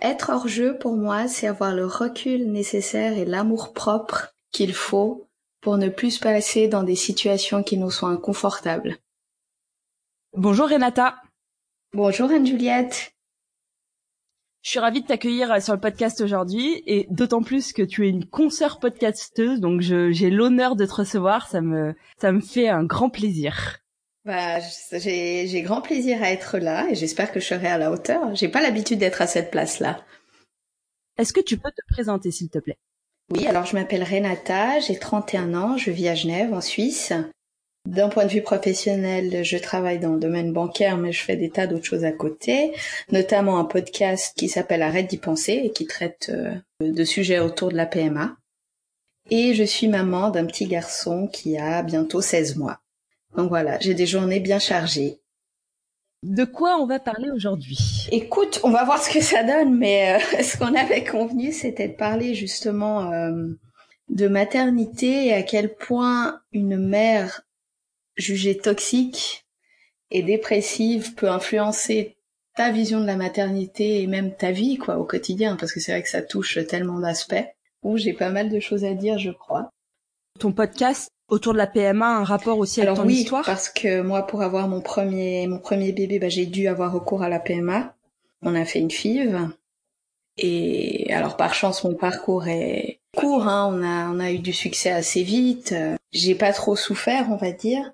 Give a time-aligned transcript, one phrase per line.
[0.00, 5.28] Être hors jeu pour moi, c'est avoir le recul nécessaire et l'amour propre qu'il faut
[5.60, 8.96] pour ne plus se passer dans des situations qui nous sont inconfortables.
[10.34, 11.16] Bonjour Renata.
[11.92, 13.12] Bonjour Anne-Juliette.
[14.62, 18.06] Je suis ravie de t'accueillir euh, sur le podcast aujourd'hui et d'autant plus que tu
[18.06, 21.48] es une consoeur podcasteuse, donc j'ai l'honneur de te recevoir.
[21.48, 23.78] Ça me, ça me fait un grand plaisir.
[24.24, 24.58] Bah,
[24.92, 28.34] j'ai grand plaisir à être là et j'espère que je serai à la hauteur.
[28.34, 30.04] J'ai pas l'habitude d'être à cette place-là.
[31.16, 32.78] Est-ce que tu peux te présenter, s'il te plaît?
[33.30, 37.12] Oui, alors je m'appelle Renata, j'ai 31 ans, je vis à Genève, en Suisse.
[37.88, 41.48] D'un point de vue professionnel, je travaille dans le domaine bancaire, mais je fais des
[41.48, 42.74] tas d'autres choses à côté,
[43.10, 47.70] notamment un podcast qui s'appelle Arrête d'y penser et qui traite euh, de sujets autour
[47.70, 48.36] de la PMA.
[49.30, 52.78] Et je suis maman d'un petit garçon qui a bientôt 16 mois.
[53.38, 55.22] Donc voilà, j'ai des journées bien chargées.
[56.22, 58.06] De quoi on va parler aujourd'hui?
[58.12, 61.88] Écoute, on va voir ce que ça donne, mais euh, ce qu'on avait convenu, c'était
[61.88, 63.46] de parler justement euh,
[64.10, 67.47] de maternité et à quel point une mère
[68.18, 69.46] jugée toxique
[70.10, 72.16] et dépressive peut influencer
[72.56, 75.92] ta vision de la maternité et même ta vie quoi au quotidien, parce que c'est
[75.92, 77.46] vrai que ça touche tellement d'aspects.
[77.84, 79.70] Où j'ai pas mal de choses à dire, je crois.
[80.40, 83.44] Ton podcast autour de la PMA un rapport aussi avec alors, ton oui, histoire?
[83.44, 87.22] parce que moi, pour avoir mon premier mon premier bébé, bah, j'ai dû avoir recours
[87.22, 87.94] à la PMA.
[88.42, 89.48] On a fait une FIV.
[90.38, 93.46] Et alors par chance, mon parcours est court.
[93.46, 93.70] Hein.
[93.72, 95.74] On a on a eu du succès assez vite.
[96.12, 97.92] J'ai pas trop souffert, on va dire.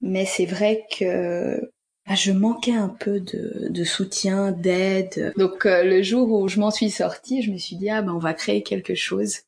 [0.00, 1.70] Mais c'est vrai que
[2.06, 5.32] bah, je manquais un peu de, soutien, d'aide.
[5.36, 8.12] Donc euh, le jour où je m'en suis sortie, je me suis dit ah ben
[8.12, 9.40] on va créer quelque chose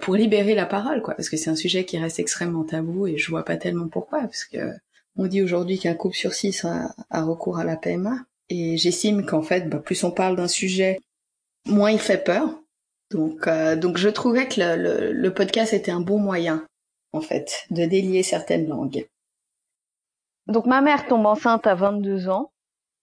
[0.00, 3.18] pour libérer la parole, quoi, parce que c'est un sujet qui reste extrêmement tabou et
[3.18, 4.72] je vois pas tellement pourquoi, parce que
[5.16, 8.16] on dit aujourd'hui qu'un couple sur six a, recours à la PMA,
[8.48, 10.98] et j'estime qu'en fait, bah, plus on parle d'un sujet,
[11.66, 12.58] moins il fait peur.
[13.10, 16.64] Donc, euh, donc je trouvais que le, le, podcast était un bon moyen,
[17.12, 19.06] en fait, de délier certaines langues.
[20.50, 22.50] Donc ma mère tombe enceinte à 22 ans,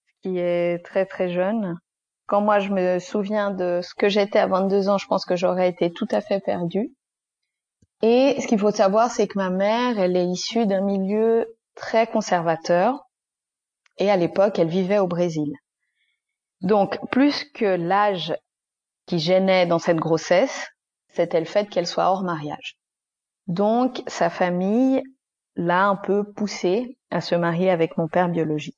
[0.05, 1.77] ce qui est très très jeune.
[2.25, 5.37] Quand moi je me souviens de ce que j'étais à 22 ans, je pense que
[5.37, 6.93] j'aurais été tout à fait perdue.
[8.01, 12.05] Et ce qu'il faut savoir, c'est que ma mère, elle est issue d'un milieu très
[12.05, 13.07] conservateur.
[13.97, 15.53] Et à l'époque, elle vivait au Brésil.
[16.61, 18.35] Donc, plus que l'âge
[19.05, 20.67] qui gênait dans cette grossesse,
[21.07, 22.77] c'était le fait qu'elle soit hors mariage.
[23.47, 25.01] Donc, sa famille
[25.57, 28.77] l'a un peu poussée à se marier avec mon père biologique.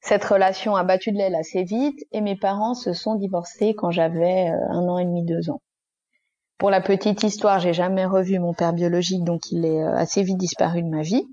[0.00, 3.90] Cette relation a battu de l'aile assez vite et mes parents se sont divorcés quand
[3.90, 5.62] j'avais euh, un an et demi, deux ans.
[6.58, 10.22] Pour la petite histoire, j'ai jamais revu mon père biologique, donc il est euh, assez
[10.22, 11.24] vite disparu de ma vie.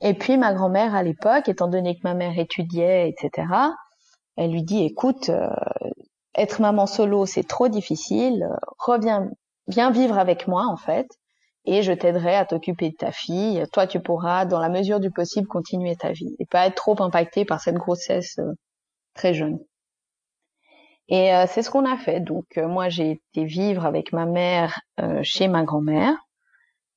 [0.00, 3.48] Et puis ma grand-mère à l'époque, étant donné que ma mère étudiait, etc.,
[4.36, 5.48] elle lui dit écoute, euh,
[6.34, 8.46] être maman solo c'est trop difficile,
[8.78, 9.30] reviens,
[9.68, 11.08] viens vivre avec moi en fait
[11.66, 13.64] et je t'aiderai à t'occuper de ta fille.
[13.72, 17.00] Toi, tu pourras, dans la mesure du possible, continuer ta vie et pas être trop
[17.02, 18.52] impacté par cette grossesse euh,
[19.14, 19.58] très jeune.
[21.08, 22.20] Et euh, c'est ce qu'on a fait.
[22.20, 24.80] Donc euh, moi, j'ai été vivre avec ma mère
[25.22, 26.16] chez ma grand-mère,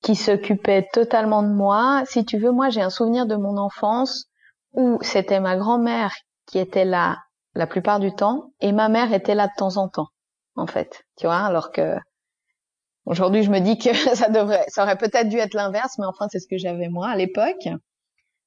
[0.02, 2.03] qui s'occupait totalement de moi.
[2.06, 4.25] Si tu veux, moi, j'ai un souvenir de mon enfance
[4.74, 6.13] où c'était ma grand-mère
[6.46, 7.18] qui était là
[7.56, 10.07] la plupart du temps et ma mère était là de temps en temps,
[10.56, 11.03] en fait.
[11.18, 11.97] Tu vois, alors que
[13.05, 16.27] Aujourd'hui, je me dis que ça devrait, ça aurait peut-être dû être l'inverse, mais enfin,
[16.29, 17.67] c'est ce que j'avais moi à l'époque.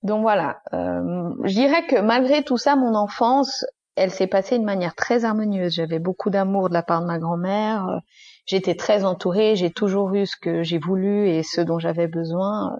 [0.03, 3.65] Donc voilà, euh, je dirais que malgré tout ça, mon enfance,
[3.95, 5.75] elle s'est passée de manière très harmonieuse.
[5.75, 8.01] J'avais beaucoup d'amour de la part de ma grand-mère.
[8.47, 9.55] J'étais très entourée.
[9.55, 12.79] J'ai toujours eu ce que j'ai voulu et ce dont j'avais besoin.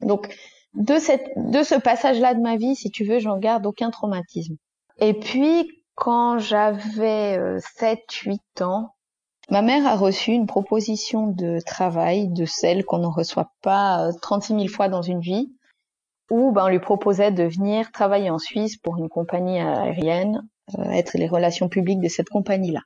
[0.00, 0.34] Donc
[0.74, 4.56] de cette, de ce passage-là de ma vie, si tu veux, j'en garde aucun traumatisme.
[4.98, 8.94] Et puis quand j'avais 7-8 euh, ans,
[9.52, 14.54] Ma mère a reçu une proposition de travail de celle qu'on ne reçoit pas 36
[14.54, 15.52] euh, 000 fois dans une vie,
[16.30, 20.48] où ben, on lui proposait de venir travailler en Suisse pour une compagnie aérienne,
[20.78, 22.80] euh, être les relations publiques de cette compagnie-là.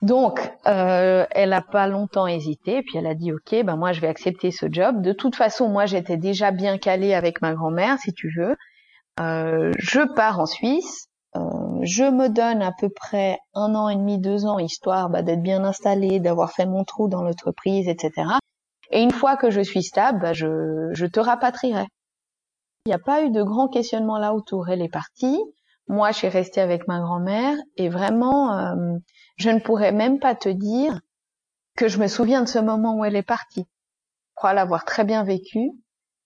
[0.00, 4.00] Donc, euh, elle n'a pas longtemps hésité, puis elle a dit ok, ben moi je
[4.00, 5.02] vais accepter ce job.
[5.02, 8.54] De toute façon, moi j'étais déjà bien calée avec ma grand-mère, si tu veux.
[9.18, 11.07] je pars en Suisse.
[11.38, 15.22] Euh, je me donne à peu près un an et demi, deux ans, histoire bah,
[15.22, 18.32] d'être bien installée, d'avoir fait mon trou dans l'entreprise, etc.
[18.90, 21.86] Et une fois que je suis stable, bah, je, je te rapatrierai.
[22.86, 24.68] Il n'y a pas eu de grand questionnement là autour.
[24.68, 25.38] Elle est partie.
[25.88, 28.98] Moi, je suis restée avec ma grand-mère et vraiment, euh,
[29.36, 31.00] je ne pourrais même pas te dire
[31.76, 33.66] que je me souviens de ce moment où elle est partie.
[34.34, 35.70] crois l'avoir très bien vécu.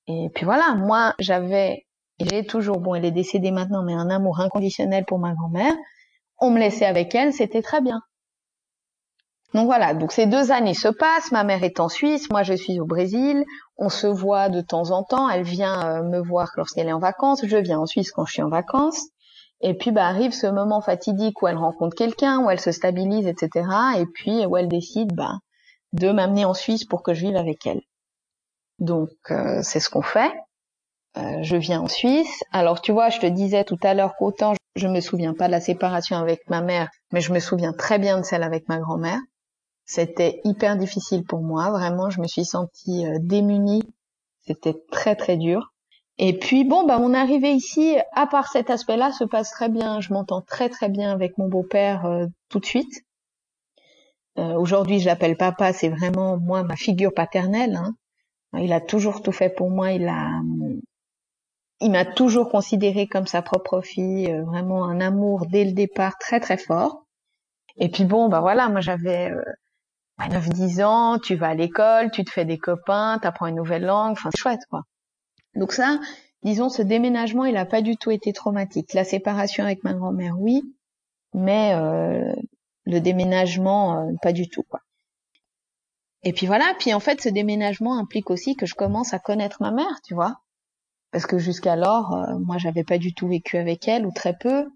[0.08, 1.86] Et puis voilà, moi, j'avais,
[2.30, 5.74] j'ai toujours, bon, elle est décédée maintenant, mais un amour inconditionnel pour ma grand-mère.
[6.38, 8.00] On me laissait avec elle, c'était très bien.
[9.54, 12.54] Donc voilà, donc ces deux années se passent, ma mère est en Suisse, moi je
[12.54, 13.44] suis au Brésil,
[13.76, 16.98] on se voit de temps en temps, elle vient euh, me voir lorsqu'elle est en
[16.98, 19.08] vacances, je viens en Suisse quand je suis en vacances,
[19.60, 23.26] et puis bah arrive ce moment fatidique où elle rencontre quelqu'un, où elle se stabilise,
[23.26, 23.68] etc.
[23.98, 25.38] Et puis où elle décide bah,
[25.92, 27.82] de m'amener en Suisse pour que je vive avec elle.
[28.78, 30.32] Donc euh, c'est ce qu'on fait.
[31.18, 32.42] Euh, je viens en Suisse.
[32.52, 35.52] Alors tu vois, je te disais tout à l'heure qu'autant je me souviens pas de
[35.52, 38.78] la séparation avec ma mère, mais je me souviens très bien de celle avec ma
[38.78, 39.20] grand-mère.
[39.84, 43.82] C'était hyper difficile pour moi, vraiment, je me suis sentie euh, démunie.
[44.40, 45.72] C'était très très dur.
[46.18, 50.00] Et puis bon, bah mon arrivée ici, à part cet aspect-là, se passe très bien.
[50.00, 53.04] Je m'entends très très bien avec mon beau-père euh, tout de suite.
[54.38, 57.76] Euh, Aujourd'hui, je l'appelle papa, c'est vraiment moi ma figure paternelle.
[57.76, 57.94] Hein.
[58.58, 59.92] Il a toujours tout fait pour moi.
[59.92, 60.40] Il a,
[61.82, 64.30] il m'a toujours considéré comme sa propre fille.
[64.30, 67.04] Euh, vraiment un amour dès le départ très très fort.
[67.76, 69.32] Et puis bon, bah voilà, moi j'avais
[70.18, 73.84] 9-10 ans, tu vas à l'école, tu te fais des copains, tu apprends une nouvelle
[73.84, 74.82] langue, enfin c'est chouette quoi.
[75.54, 75.98] Donc ça,
[76.42, 78.94] disons, ce déménagement, il n'a pas du tout été traumatique.
[78.94, 80.62] La séparation avec ma grand-mère, oui,
[81.34, 82.32] mais euh,
[82.84, 84.80] le déménagement, euh, pas du tout quoi.
[86.24, 89.60] Et puis voilà, puis en fait, ce déménagement implique aussi que je commence à connaître
[89.60, 90.41] ma mère, tu vois,
[91.12, 94.66] parce que jusqu'alors, euh, moi, j'avais pas du tout vécu avec elle ou très peu.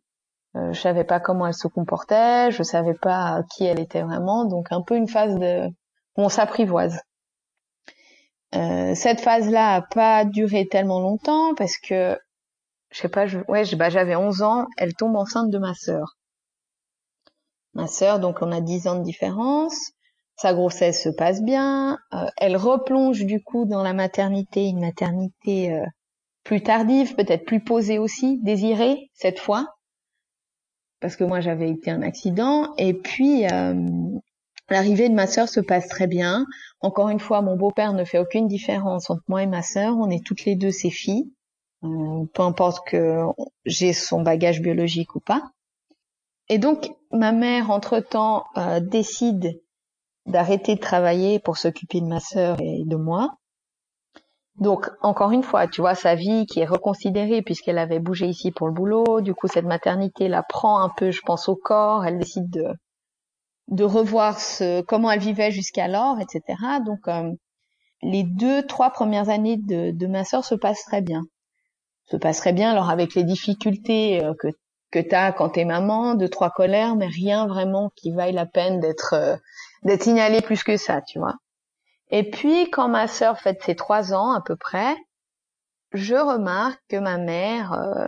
[0.56, 4.44] Euh, je savais pas comment elle se comportait, je savais pas qui elle était vraiment,
[4.44, 5.66] donc un peu une phase de
[6.16, 7.00] où on s'apprivoise.
[8.54, 12.18] Euh, cette phase-là a pas duré tellement longtemps parce que
[12.90, 16.16] je sais pas, je, ouais, bah, j'avais 11 ans, elle tombe enceinte de ma sœur.
[17.74, 19.92] Ma sœur, donc on a 10 ans de différence.
[20.36, 21.98] Sa grossesse se passe bien.
[22.14, 25.84] Euh, elle replonge du coup dans la maternité, une maternité euh,
[26.46, 29.76] plus tardive, peut-être plus posée aussi, désirée cette fois
[31.00, 32.74] parce que moi j'avais été un accident.
[32.78, 33.74] Et puis euh,
[34.68, 36.46] l'arrivée de ma sœur se passe très bien.
[36.80, 39.96] Encore une fois, mon beau-père ne fait aucune différence entre moi et ma sœur.
[39.96, 41.30] On est toutes les deux ses filles,
[41.84, 43.22] euh, peu importe que
[43.64, 45.42] j'ai son bagage biologique ou pas.
[46.48, 49.60] Et donc ma mère, entre-temps, euh, décide
[50.26, 53.36] d'arrêter de travailler pour s'occuper de ma sœur et de moi.
[54.58, 58.52] Donc, encore une fois, tu vois, sa vie qui est reconsidérée puisqu'elle avait bougé ici
[58.52, 59.20] pour le boulot.
[59.20, 62.06] Du coup, cette maternité la prend un peu, je pense, au corps.
[62.06, 62.66] Elle décide de,
[63.68, 66.58] de revoir ce, comment elle vivait jusqu'alors, etc.
[66.84, 67.30] Donc, euh,
[68.02, 71.24] les deux, trois premières années de, ma sœur se passent très bien.
[72.06, 74.48] Se passent très bien, alors avec les difficultés euh, que,
[74.92, 78.46] que tu as quand t'es maman, deux, trois colères, mais rien vraiment qui vaille la
[78.46, 79.36] peine d'être, euh,
[79.82, 81.34] d'être signalé plus que ça, tu vois.
[82.10, 84.96] Et puis, quand ma sœur fête ses trois ans à peu près,
[85.92, 88.06] je remarque que ma mère, euh,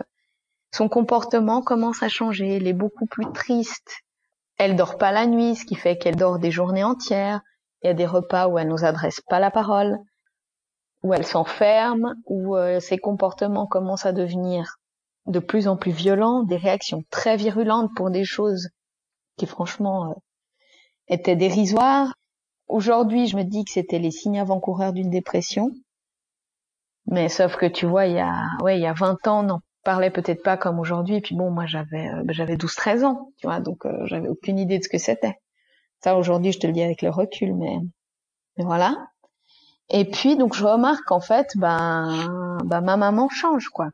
[0.71, 2.57] son comportement commence à changer.
[2.57, 4.01] Elle est beaucoup plus triste.
[4.57, 7.41] Elle dort pas la nuit, ce qui fait qu'elle dort des journées entières.
[7.81, 9.97] Il y a des repas où elle nous adresse pas la parole,
[11.03, 14.79] où elle s'enferme, où euh, ses comportements commencent à devenir
[15.27, 18.69] de plus en plus violents, des réactions très virulentes pour des choses
[19.37, 20.13] qui franchement euh,
[21.07, 22.13] étaient dérisoires.
[22.69, 25.71] Aujourd'hui, je me dis que c'était les signes avant-coureurs d'une dépression.
[27.07, 29.43] Mais sauf que tu vois, il y a, ouais, il y a 20 ans, on
[29.43, 31.15] n'en parlait peut-être pas comme aujourd'hui.
[31.15, 34.27] Et puis bon, moi, j'avais, euh, j'avais 12, 13 ans, tu vois, donc euh, j'avais
[34.27, 35.39] aucune idée de ce que c'était.
[36.03, 37.75] Ça, aujourd'hui, je te le dis avec le recul, mais,
[38.57, 38.95] mais voilà.
[39.89, 43.89] Et puis, donc, je remarque qu'en fait, ben, ben, ma maman change, quoi.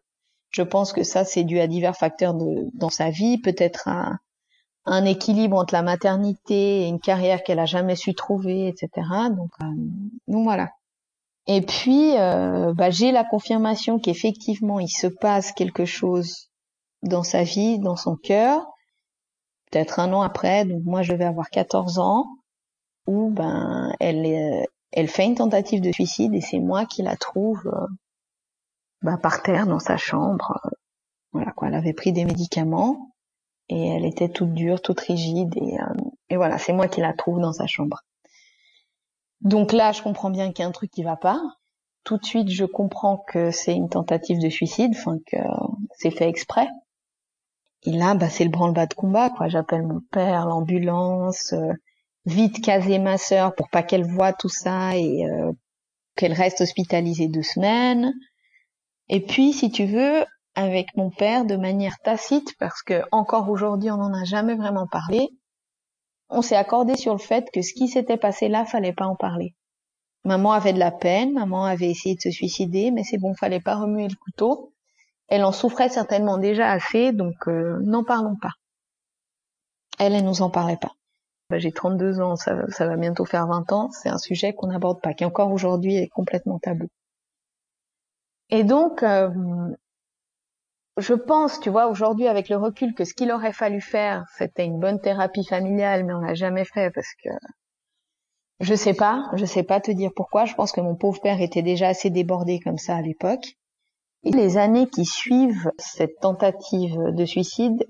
[0.52, 4.20] Je pense que ça, c'est dû à divers facteurs de, dans sa vie, peut-être un,
[4.86, 9.08] un équilibre entre la maternité et une carrière qu'elle a jamais su trouver, etc.
[9.32, 9.65] Donc, euh,
[10.27, 10.70] donc voilà.
[11.48, 16.50] Et puis, euh, bah, j'ai la confirmation qu'effectivement, il se passe quelque chose
[17.04, 18.65] dans sa vie, dans son cœur.
[19.72, 22.27] Peut-être un an après, donc moi je vais avoir 14 ans,
[23.08, 27.70] où ben elle elle fait une tentative de suicide et c'est moi qui la trouve
[29.01, 30.60] ben, par terre dans sa chambre.
[31.34, 33.15] Voilà quoi, elle avait pris des médicaments
[33.70, 37.14] et elle était toute dure, toute rigide et, euh, et voilà, c'est moi qui la
[37.14, 38.02] trouve dans sa chambre.
[39.42, 41.40] Donc là, je comprends bien qu'il y a un truc qui va pas.
[42.04, 45.38] Tout de suite, je comprends que c'est une tentative de suicide, enfin que
[45.98, 46.68] c'est fait exprès.
[47.84, 49.48] Et là, bah, c'est le branle-bas de combat, quoi.
[49.48, 51.74] J'appelle mon père, l'ambulance, euh,
[52.26, 55.52] vite caser ma sœur pour pas qu'elle voie tout ça et euh,
[56.16, 58.14] qu'elle reste hospitalisée deux semaines.
[59.10, 63.92] Et puis, si tu veux, avec mon père de manière tacite parce que encore aujourd'hui
[63.92, 65.30] on n'en a jamais vraiment parlé.
[66.30, 69.16] On s'est accordé sur le fait que ce qui s'était passé là, fallait pas en
[69.16, 69.54] parler.
[70.24, 73.60] Maman avait de la peine, maman avait essayé de se suicider, mais c'est bon, fallait
[73.60, 74.74] pas remuer le couteau.
[75.28, 78.54] Elle en souffrait certainement déjà assez, donc euh, n'en parlons pas.
[80.00, 80.94] Elle, elle nous en parlait pas.
[81.50, 84.68] Bah, j'ai 32 ans, ça, ça, va bientôt faire 20 ans, c'est un sujet qu'on
[84.68, 86.88] n'aborde pas, qui encore aujourd'hui est complètement tabou.
[88.50, 89.30] Et donc, euh,
[90.98, 94.66] je pense, tu vois, aujourd'hui avec le recul, que ce qu'il aurait fallu faire, c'était
[94.66, 97.30] une bonne thérapie familiale, mais on l'a jamais fait parce que
[98.62, 100.46] je sais pas, je sais pas te dire pourquoi.
[100.46, 103.58] Je pense que mon pauvre père était déjà assez débordé comme ça à l'époque.
[104.24, 107.86] Et les années qui suivent cette tentative de suicide,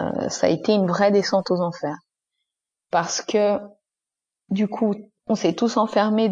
[0.00, 1.98] euh, ça a été une vraie descente aux enfers.
[2.90, 3.58] Parce que,
[4.50, 4.94] du coup,
[5.28, 6.30] on s'est tous enfermés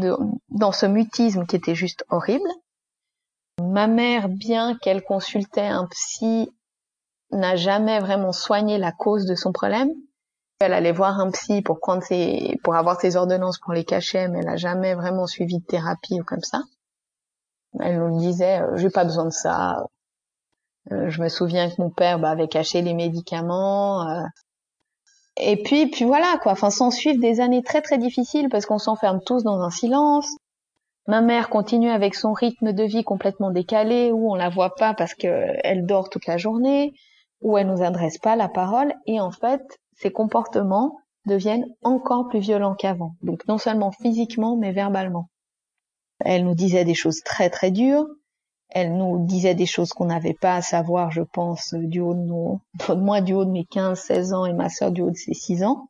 [0.49, 2.49] dans ce mutisme qui était juste horrible.
[3.63, 6.51] Ma mère, bien qu'elle consultait un psy,
[7.31, 9.91] n'a jamais vraiment soigné la cause de son problème.
[10.61, 14.29] Elle allait voir un psy pour prendre ses, pour avoir ses ordonnances pour les cacher,
[14.29, 16.63] mais elle n'a jamais vraiment suivi de thérapie ou comme ça.
[17.81, 19.87] Elle nous disait, euh, j'ai pas besoin de ça.
[20.93, 24.09] Euh, je me souviens que mon père bah, avait caché les médicaments.
[24.09, 24.23] Euh.
[25.37, 26.53] Et puis, puis voilà quoi.
[26.53, 30.29] Enfin, s'en suivent des années très très difficiles parce qu'on s'enferme tous dans un silence.
[31.07, 34.93] Ma mère continue avec son rythme de vie complètement décalé, où on la voit pas
[34.93, 36.95] parce qu'elle dort toute la journée,
[37.41, 39.63] où elle nous adresse pas la parole, et en fait,
[39.95, 43.15] ses comportements deviennent encore plus violents qu'avant.
[43.23, 45.29] Donc non seulement physiquement, mais verbalement.
[46.25, 48.07] Elle nous disait des choses très très dures.
[48.69, 52.21] Elle nous disait des choses qu'on n'avait pas à savoir, je pense, du haut de
[52.21, 52.61] nos,
[52.97, 55.35] moi du haut de mes 15, 16 ans et ma sœur du haut de ses
[55.35, 55.89] 6 ans.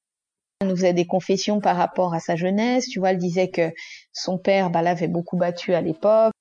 [0.61, 2.89] Elle nous faisait des confessions par rapport à sa jeunesse.
[2.89, 3.73] Tu vois, elle disait que
[4.13, 6.33] son père, bah, l'avait beaucoup battu à l'époque.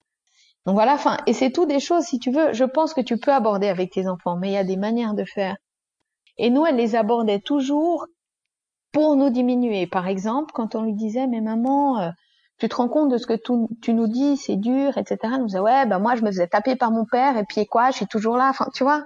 [0.66, 3.18] Donc voilà, enfin, et c'est tout des choses, si tu veux, je pense que tu
[3.18, 5.58] peux aborder avec tes enfants, mais il y a des manières de faire.
[6.38, 8.08] Et nous, elle les abordait toujours
[8.92, 9.86] pour nous diminuer.
[9.86, 12.10] Par exemple, quand on lui disait, mais maman, euh,
[12.58, 13.34] tu te rends compte de ce que
[13.82, 15.18] tu, nous dis, c'est dur, etc.
[15.24, 17.66] Elle nous disait, ouais, ben moi, je me faisais taper par mon père, et puis
[17.68, 18.50] quoi, je suis toujours là.
[18.50, 19.04] Enfin, tu vois,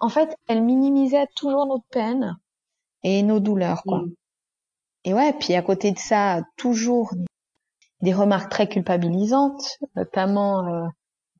[0.00, 2.36] en fait, elle minimisait toujours notre peine
[3.04, 4.00] et nos douleurs, quoi.
[4.00, 4.14] Mm.
[5.04, 7.12] Et ouais, puis à côté de ça, toujours
[8.00, 10.86] des remarques très culpabilisantes, notamment euh,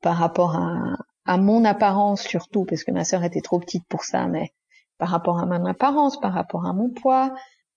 [0.01, 0.95] par rapport à,
[1.25, 4.51] à mon apparence surtout, parce que ma sœur était trop petite pour ça, mais
[4.97, 7.33] par rapport à mon apparence, par rapport à mon poids,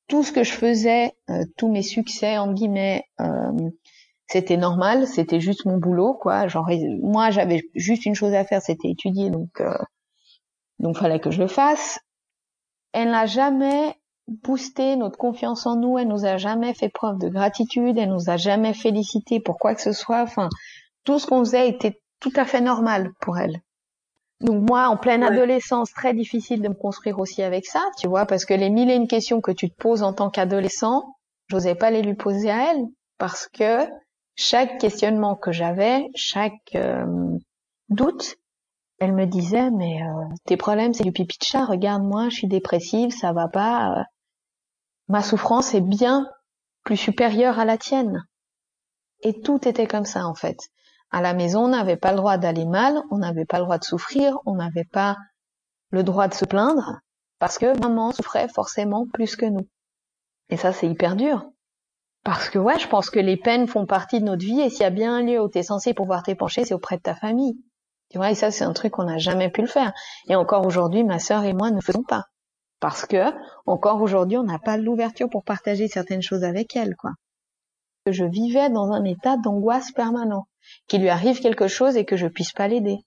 [0.08, 3.70] tout ce que je faisais, euh, tous mes succès en guillemets, euh,
[4.26, 6.48] c'était normal, c'était juste mon boulot quoi.
[6.48, 6.68] Genre
[7.02, 9.62] moi j'avais juste une chose à faire, c'était étudier, donc
[10.78, 11.98] donc fallait que je le fasse.
[12.92, 13.97] Elle n'a jamais
[14.28, 15.98] boosté notre confiance en nous.
[15.98, 17.98] Elle nous a jamais fait preuve de gratitude.
[17.98, 20.22] Elle nous a jamais félicité pour quoi que ce soit.
[20.22, 20.48] Enfin,
[21.04, 23.60] tout ce qu'on faisait était tout à fait normal pour elle.
[24.40, 28.24] Donc moi, en pleine adolescence, très difficile de me construire aussi avec ça, tu vois,
[28.24, 31.16] parce que les mille et une questions que tu te poses en tant qu'adolescent,
[31.48, 32.84] j'osais pas les lui poser à elle,
[33.18, 33.88] parce que
[34.36, 37.36] chaque questionnement que j'avais, chaque euh,
[37.88, 38.36] doute,
[39.00, 42.48] elle me disait mais euh, tes problèmes c'est du pipi de chat, regarde-moi, je suis
[42.48, 44.04] dépressive, ça va pas.
[45.08, 46.28] Ma souffrance est bien
[46.84, 48.26] plus supérieure à la tienne.
[49.22, 50.58] Et tout était comme ça en fait.
[51.10, 53.78] À la maison, on n'avait pas le droit d'aller mal, on n'avait pas le droit
[53.78, 55.16] de souffrir, on n'avait pas
[55.90, 57.00] le droit de se plaindre,
[57.38, 59.66] parce que maman souffrait forcément plus que nous.
[60.50, 61.46] Et ça, c'est hyper dur.
[62.24, 64.82] Parce que ouais, je pense que les peines font partie de notre vie, et s'il
[64.82, 67.14] y a bien un lieu où tu es censé pouvoir t'épancher, c'est auprès de ta
[67.14, 67.56] famille.
[68.10, 69.94] Tu vois, et ça, c'est un truc qu'on n'a jamais pu le faire.
[70.28, 72.24] Et encore aujourd'hui, ma sœur et moi ne faisons pas
[72.80, 73.32] parce que
[73.66, 77.12] encore aujourd'hui on n'a pas l'ouverture pour partager certaines choses avec elle quoi.
[78.06, 80.46] Je vivais dans un état d'angoisse permanent
[80.86, 82.98] qu'il lui arrive quelque chose et que je puisse pas l'aider.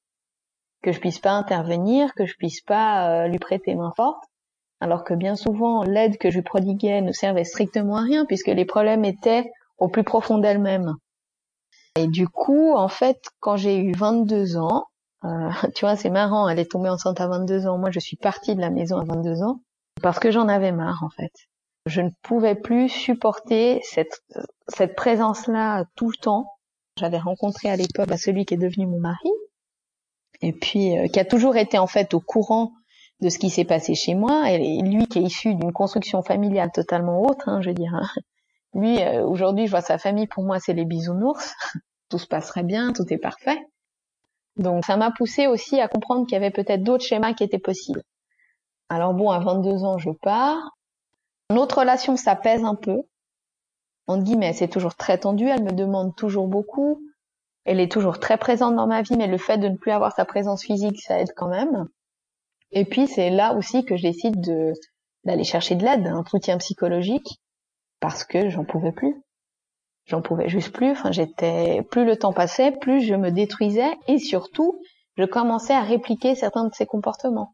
[0.84, 4.24] Que je puisse pas intervenir que je puisse pas euh, lui prêter main forte.
[4.80, 8.66] Alors que bien souvent l'aide que je prodiguais ne servait strictement à rien puisque les
[8.66, 10.96] problèmes étaient au plus profond d'elle-même.
[11.96, 14.86] Et du coup en fait quand j'ai eu 22 ans
[15.76, 17.78] tu vois, c'est marrant, elle est tombée enceinte à 22 ans.
[17.78, 19.62] Moi, je suis partie de la maison à 22 ans
[20.02, 21.32] parce que j'en avais marre, en fait.
[21.86, 24.22] Je ne pouvais plus supporter cette,
[24.68, 26.46] cette présence-là tout le temps.
[27.00, 29.30] J'avais rencontré à l'époque bah, celui qui est devenu mon mari
[30.42, 32.74] et puis euh, qui a toujours été en fait au courant
[33.22, 34.52] de ce qui s'est passé chez moi.
[34.52, 37.94] Et lui qui est issu d'une construction familiale totalement autre, hein, je veux dire.
[37.96, 38.08] Hein.
[38.74, 41.54] Lui, euh, aujourd'hui, je vois sa famille, pour moi, c'est les bisounours.
[42.10, 43.58] tout se passerait bien, tout est parfait.
[44.58, 47.60] Donc ça m'a poussé aussi à comprendre qu'il y avait peut-être d'autres schémas qui étaient
[47.60, 48.04] possibles.
[48.90, 50.78] Alors bon, à 22 ans, je pars.
[51.50, 53.02] Notre relation, ça pèse un peu.
[54.08, 57.02] On dit, mais c'est toujours très tendu, elle me demande toujours beaucoup.
[57.64, 60.14] Elle est toujours très présente dans ma vie, mais le fait de ne plus avoir
[60.14, 61.88] sa présence physique, ça aide quand même.
[62.72, 64.74] Et puis c'est là aussi que je décide de
[65.24, 67.40] d'aller chercher de l'aide, un soutien psychologique,
[68.00, 69.22] parce que j'en pouvais plus.
[70.06, 70.92] J'en pouvais juste plus.
[70.92, 74.82] Enfin, j'étais, plus le temps passait, plus je me détruisais et surtout,
[75.18, 77.54] je commençais à répliquer certains de ces comportements.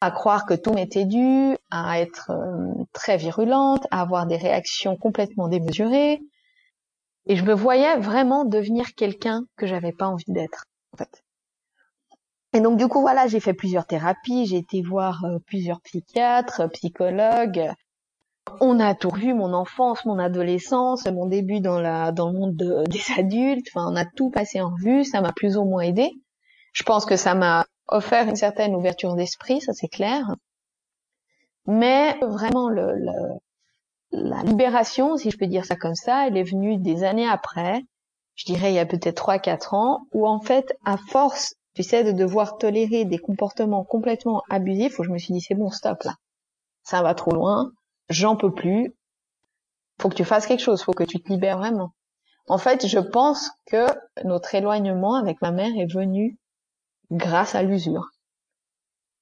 [0.00, 4.96] À croire que tout m'était dû, à être euh, très virulente, à avoir des réactions
[4.96, 6.20] complètement démesurées.
[7.26, 11.22] Et je me voyais vraiment devenir quelqu'un que j'avais pas envie d'être, en fait.
[12.54, 16.66] Et donc du coup voilà, j'ai fait plusieurs thérapies, j'ai été voir euh, plusieurs psychiatres,
[16.70, 17.70] psychologues.
[18.60, 22.56] On a tout revu, mon enfance, mon adolescence, mon début dans la dans le monde
[22.88, 23.66] des adultes.
[23.74, 25.04] Enfin, on a tout passé en revue.
[25.04, 26.10] Ça m'a plus ou moins aidé.
[26.72, 30.24] Je pense que ça m'a offert une certaine ouverture d'esprit, ça c'est clair.
[31.66, 32.94] Mais vraiment le,
[34.12, 37.82] la libération, si je peux dire ça comme ça, elle est venue des années après.
[38.34, 41.84] Je dirais il y a peut-être trois quatre ans, où en fait, à force tu
[41.84, 45.70] sais, de devoir tolérer des comportements complètement abusifs, où je me suis dit, c'est bon,
[45.70, 46.16] stop là.
[46.82, 47.70] Ça va trop loin,
[48.08, 48.94] j'en peux plus.
[50.00, 51.92] Faut que tu fasses quelque chose, faut que tu te libères vraiment.
[52.46, 53.86] En fait, je pense que
[54.24, 56.38] notre éloignement avec ma mère est venu
[57.10, 58.08] grâce à l'usure.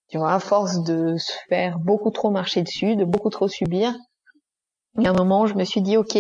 [0.09, 3.95] Tu vois, à force de se faire beaucoup trop marcher dessus, de beaucoup trop subir,
[4.97, 6.17] il y a un moment je me suis dit, ok,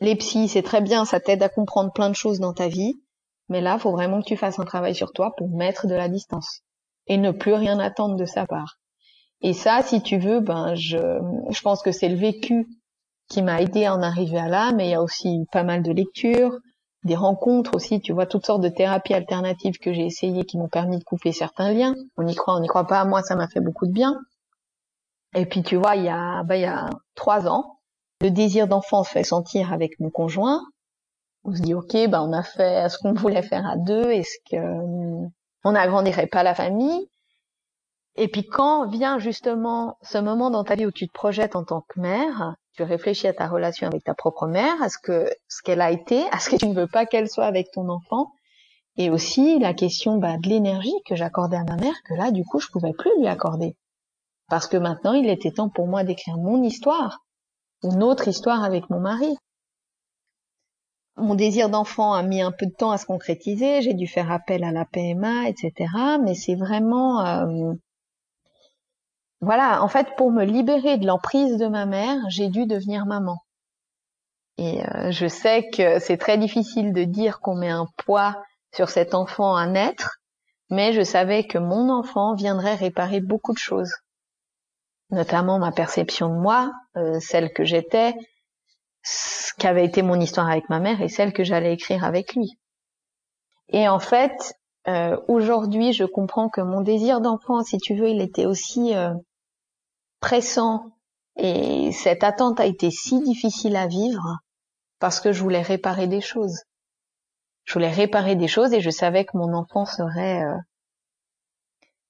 [0.00, 3.00] les psys, c'est très bien, ça t'aide à comprendre plein de choses dans ta vie,
[3.48, 6.08] mais là, faut vraiment que tu fasses un travail sur toi pour mettre de la
[6.08, 6.60] distance
[7.06, 8.78] et ne plus rien attendre de sa part.
[9.44, 10.98] Et ça, si tu veux, ben je,
[11.50, 12.66] je pense que c'est le vécu
[13.28, 15.82] qui m'a aidé à en arriver à là, mais il y a aussi pas mal
[15.82, 16.58] de lectures,
[17.04, 20.68] des rencontres aussi, tu vois, toutes sortes de thérapies alternatives que j'ai essayées qui m'ont
[20.68, 21.94] permis de couper certains liens.
[22.16, 23.04] On y croit, on n'y croit pas.
[23.04, 24.18] Moi, ça m'a fait beaucoup de bien.
[25.36, 27.78] Et puis, tu vois, il y a, ben, il y a trois ans,
[28.20, 30.62] le désir d'enfant se fait sentir avec mon conjoint
[31.44, 34.10] on se dit ok, ben on a fait ce qu'on voulait faire à deux.
[34.10, 35.30] Est-ce que hum,
[35.64, 37.08] on n'agrandirait pas la famille?
[38.16, 41.64] Et puis quand vient justement ce moment dans ta vie où tu te projettes en
[41.64, 45.28] tant que mère, tu réfléchis à ta relation avec ta propre mère, à ce que
[45.48, 47.88] ce qu'elle a été, à ce que tu ne veux pas qu'elle soit avec ton
[47.88, 48.30] enfant,
[48.96, 52.44] et aussi la question bah, de l'énergie que j'accordais à ma mère, que là du
[52.44, 53.76] coup je pouvais plus lui accorder,
[54.48, 57.24] parce que maintenant il était temps pour moi d'écrire mon histoire,
[57.82, 59.36] une autre histoire avec mon mari
[61.16, 64.32] mon désir d'enfant a mis un peu de temps à se concrétiser, j'ai dû faire
[64.32, 65.72] appel à la PMA, etc.
[66.22, 67.24] Mais c'est vraiment...
[67.24, 67.72] Euh,
[69.44, 73.38] voilà, en fait, pour me libérer de l'emprise de ma mère, j'ai dû devenir maman.
[74.58, 78.36] Et euh, je sais que c'est très difficile de dire qu'on met un poids
[78.74, 80.18] sur cet enfant à naître,
[80.70, 83.92] mais je savais que mon enfant viendrait réparer beaucoup de choses,
[85.10, 88.14] notamment ma perception de moi, euh, celle que j'étais,
[89.02, 92.58] ce qu'avait été mon histoire avec ma mère et celle que j'allais écrire avec lui.
[93.68, 94.54] Et en fait,
[94.88, 98.94] euh, aujourd'hui, je comprends que mon désir d'enfant, si tu veux, il était aussi
[100.20, 100.94] pressant
[101.36, 104.38] et cette attente a été si difficile à vivre
[104.98, 106.62] parce que je voulais réparer des choses.
[107.64, 110.56] Je voulais réparer des choses et je savais que mon enfant serait, euh,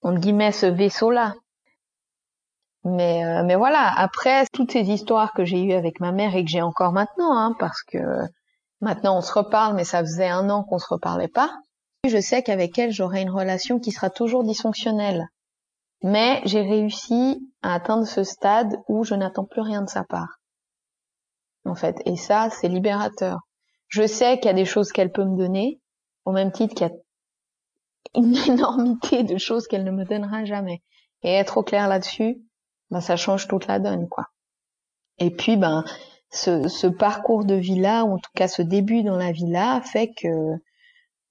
[0.03, 1.35] entre guillemets, ce vaisseau-là.
[2.85, 6.45] Mais, euh, mais voilà, après, toutes ces histoires que j'ai eues avec ma mère et
[6.45, 7.99] que j'ai encore maintenant, hein, parce que
[8.81, 11.51] maintenant on se reparle, mais ça faisait un an qu'on se reparlait pas,
[12.07, 15.29] je sais qu'avec elle, j'aurai une relation qui sera toujours dysfonctionnelle.
[16.05, 20.39] Mais j'ai réussi à atteindre ce stade où je n'attends plus rien de sa part.
[21.65, 23.39] En fait, et ça, c'est libérateur.
[23.89, 25.81] Je sais qu'il y a des choses qu'elle peut me donner,
[26.27, 26.95] au même titre qu'il y a
[28.21, 30.83] une énormité de choses qu'elle ne me donnera jamais.
[31.23, 32.37] Et être au clair là-dessus,
[32.91, 34.27] ben ça change toute la donne quoi.
[35.17, 35.87] Et puis ben
[36.29, 39.51] ce, ce parcours de vie là, ou en tout cas ce début dans la vie
[39.51, 40.29] là, fait que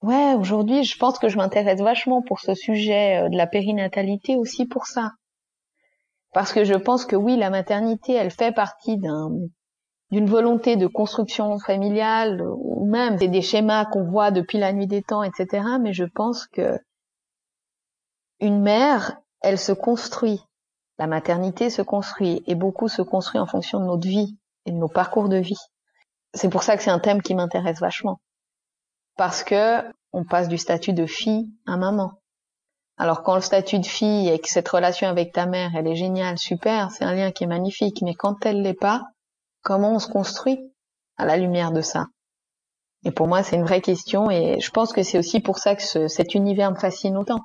[0.04, 4.36] ouais aujourd'hui je pense que je m'intéresse vachement pour ce sujet euh, de la périnatalité
[4.36, 5.12] aussi pour ça.
[6.32, 9.30] Parce que je pense que oui, la maternité, elle fait partie d'un
[10.10, 14.86] d'une volonté de construction familiale ou même c'est des schémas qu'on voit depuis la nuit
[14.86, 15.64] des temps, etc.
[15.80, 16.78] Mais je pense que
[18.40, 20.40] une mère, elle se construit
[20.98, 24.76] la maternité se construit et beaucoup se construit en fonction de notre vie et de
[24.76, 25.58] nos parcours de vie.
[26.34, 28.20] C'est pour ça que c'est un thème qui m'intéresse vachement.
[29.16, 32.20] Parce que on passe du statut de fille à maman.
[32.96, 35.96] Alors quand le statut de fille et que cette relation avec ta mère, elle est
[35.96, 39.02] géniale, super, c'est un lien qui est magnifique, mais quand elle l'est pas,
[39.62, 40.60] comment on se construit
[41.16, 42.06] à la lumière de ça?
[43.04, 45.74] Et pour moi, c'est une vraie question et je pense que c'est aussi pour ça
[45.74, 47.44] que cet univers me fascine autant.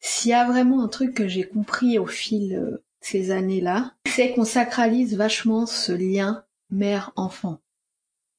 [0.00, 3.92] S'il y a vraiment un truc que j'ai compris au fil de euh, ces années-là,
[4.06, 7.58] c'est qu'on sacralise vachement ce lien mère-enfant.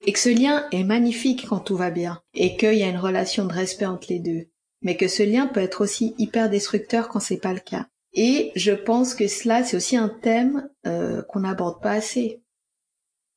[0.06, 2.98] Et que ce lien est magnifique quand tout va bien, et qu'il y a une
[2.98, 4.48] relation de respect entre les deux.
[4.82, 7.88] Mais que ce lien peut être aussi hyper destructeur quand c'est pas le cas.
[8.14, 12.42] Et je pense que cela, c'est aussi un thème euh, qu'on n'aborde pas assez.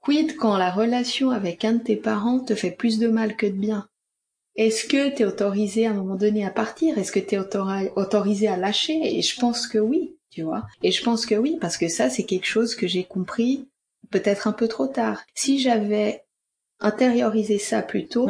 [0.00, 3.46] Quid quand la relation avec un de tes parents te fait plus de mal que
[3.46, 3.88] de bien?
[4.56, 6.98] Est-ce que t'es autorisé à un moment donné à partir?
[6.98, 8.98] Est-ce que t'es autorisé à lâcher?
[9.02, 10.66] Et je pense que oui, tu vois.
[10.82, 13.68] Et je pense que oui, parce que ça, c'est quelque chose que j'ai compris
[14.10, 15.22] peut-être un peu trop tard.
[15.34, 16.24] Si j'avais
[16.80, 18.28] intériorisé ça plus tôt,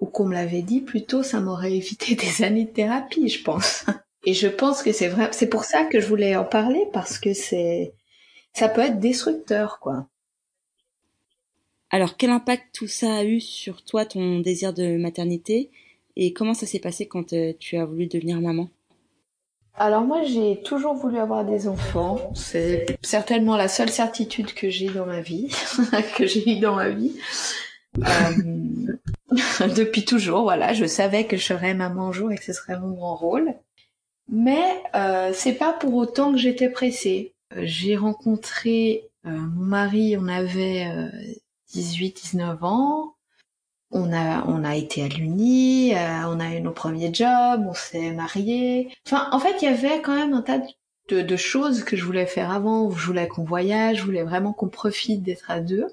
[0.00, 3.42] ou qu'on me l'avait dit plus tôt, ça m'aurait évité des années de thérapie, je
[3.42, 3.84] pense.
[4.24, 7.18] Et je pense que c'est vrai, c'est pour ça que je voulais en parler, parce
[7.18, 7.94] que c'est,
[8.52, 10.08] ça peut être destructeur, quoi.
[11.90, 15.70] Alors, quel impact tout ça a eu sur toi, ton désir de maternité,
[16.16, 18.68] et comment ça s'est passé quand euh, tu as voulu devenir maman?
[19.78, 24.88] Alors moi j'ai toujours voulu avoir des enfants, c'est certainement la seule certitude que j'ai
[24.88, 25.54] dans ma vie,
[26.16, 27.12] que j'ai eu dans ma vie.
[27.98, 32.52] Euh, depuis toujours, voilà, je savais que je serais maman un jour et que ce
[32.52, 33.54] serait mon grand rôle.
[34.28, 37.34] Mais euh, c'est pas pour autant que j'étais pressée.
[37.56, 40.86] J'ai rencontré euh, mon mari, on avait
[41.72, 43.16] 18-19 ans.
[43.92, 47.74] On a, on a été à l'Uni, euh, on a eu nos premiers jobs, on
[47.74, 48.92] s'est mariés.
[49.06, 50.60] Enfin, en fait, il y avait quand même un tas
[51.08, 52.90] de, de choses que je voulais faire avant.
[52.90, 55.86] Je voulais qu'on voyage, je voulais vraiment qu'on profite d'être à deux.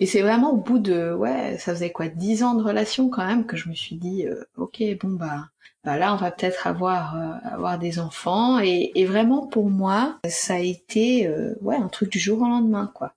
[0.00, 3.24] Et c'est vraiment au bout de, ouais, ça faisait quoi, dix ans de relation quand
[3.24, 5.48] même, que je me suis dit, euh, ok, bon bah,
[5.84, 8.58] bah là, on va peut-être avoir euh, avoir des enfants.
[8.58, 11.28] Et, et, vraiment pour moi, ça a été,
[11.60, 13.14] ouais, un truc du jour au lendemain, quoi.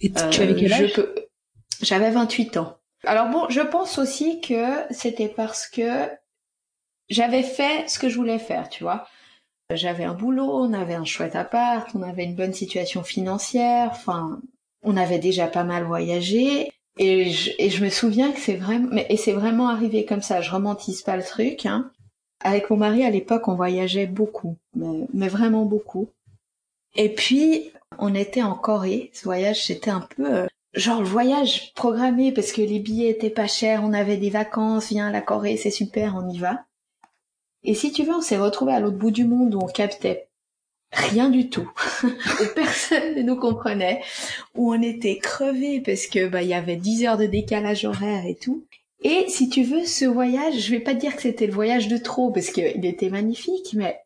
[0.00, 0.94] Et tu avais quel âge?
[1.82, 2.78] J'avais 28 ans.
[3.06, 6.08] Alors bon, je pense aussi que c'était parce que
[7.08, 9.06] j'avais fait ce que je voulais faire, tu vois.
[9.70, 14.40] J'avais un boulot, on avait un chouette appart, on avait une bonne situation financière, enfin,
[14.84, 16.70] on avait déjà pas mal voyagé.
[16.96, 20.40] Et je, et je me souviens que c'est vraiment, et c'est vraiment arrivé comme ça,
[20.40, 21.90] je romantise pas le truc, hein.
[22.40, 26.08] Avec mon mari, à l'époque, on voyageait beaucoup, mais, mais vraiment beaucoup.
[26.94, 29.10] Et puis, on était en Corée.
[29.14, 33.30] Ce voyage, c'était un peu euh, genre le voyage programmé parce que les billets étaient
[33.30, 36.64] pas chers, on avait des vacances, viens à la Corée, c'est super, on y va.
[37.62, 40.28] Et si tu veux, on s'est retrouvé à l'autre bout du monde où on captait
[40.94, 41.70] rien du tout,
[42.54, 44.02] personne ne nous comprenait,
[44.54, 48.24] où on était crevés parce que bah il y avait 10 heures de décalage horaire
[48.26, 48.64] et tout.
[49.02, 51.98] Et si tu veux, ce voyage, je vais pas dire que c'était le voyage de
[51.98, 54.00] trop parce qu'il était magnifique, mais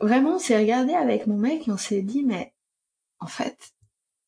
[0.00, 2.54] vraiment, on s'est regardé avec mon mec et on s'est dit, mais
[3.20, 3.74] en fait,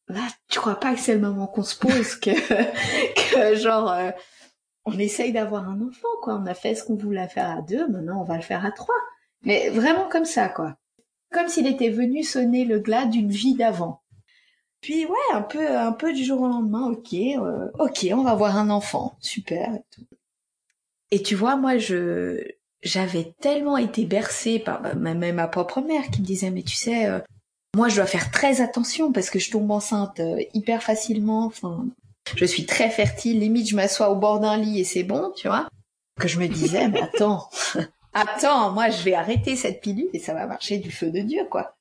[0.09, 2.31] là, tu crois pas que c'est le moment qu'on se pose, que,
[3.51, 4.11] que genre, euh,
[4.85, 6.35] on essaye d'avoir un enfant, quoi.
[6.35, 8.73] On a fait ce qu'on voulait faire à deux, maintenant on va le faire à
[8.73, 8.95] trois.
[9.43, 10.77] Mais vraiment comme ça, quoi.
[11.37, 14.01] Comme s'il était venu sonner le glas d'une vie d'avant.
[14.81, 18.31] Puis ouais, un peu, un peu du jour au lendemain, ok, euh, ok, on va
[18.31, 19.69] avoir un enfant, super.
[21.11, 22.41] Et, tu vois, moi, je,
[22.81, 27.05] j'avais tellement été bercée par même ma propre mère qui me disait, mais tu sais,
[27.05, 27.19] euh,
[27.77, 31.45] moi, je dois faire très attention parce que je tombe enceinte euh, hyper facilement.
[31.45, 31.85] Enfin,
[32.35, 33.41] je suis très fertile.
[33.41, 35.69] Limite, je m'assois au bord d'un lit et c'est bon, tu vois.
[36.19, 37.51] Que je me disais, mais attends,
[38.17, 41.45] attends, moi, je vais arrêter cette pilule et ça va marcher du feu de Dieu,
[41.51, 41.77] quoi.